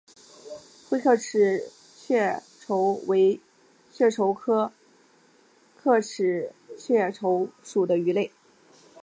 [0.89, 3.39] 灰刻齿雀鲷为
[3.93, 4.71] 雀鲷科
[5.77, 8.31] 刻齿雀鲷属的鱼类。